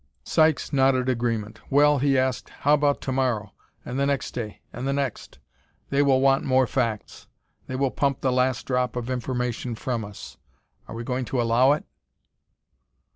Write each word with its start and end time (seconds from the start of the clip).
Sykes 0.23 0.73
nodded 0.73 1.09
agreement. 1.09 1.61
"Well," 1.69 1.99
he 1.99 2.17
asked, 2.17 2.49
"how 2.49 2.73
about 2.73 3.01
to 3.01 3.11
morrow, 3.11 3.53
and 3.85 3.99
the 3.99 4.07
next 4.07 4.31
day, 4.31 4.61
and 4.73 4.87
the 4.87 4.93
next? 4.93 5.37
They 5.91 6.01
will 6.01 6.19
want 6.21 6.43
more 6.43 6.65
facts; 6.65 7.27
they 7.67 7.75
will 7.75 7.91
pump 7.91 8.21
the 8.21 8.31
last 8.31 8.65
drop 8.65 8.95
of 8.95 9.11
information 9.11 9.75
from 9.75 10.03
us. 10.03 10.37
Are 10.87 10.95
we 10.95 11.03
going 11.03 11.25
to 11.25 11.39
allow 11.39 11.73
it?" 11.73 11.85